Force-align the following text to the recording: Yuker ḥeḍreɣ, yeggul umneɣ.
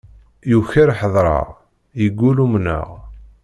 Yuker 0.51 0.89
ḥeḍreɣ, 0.99 1.47
yeggul 2.01 2.37
umneɣ. 2.45 2.87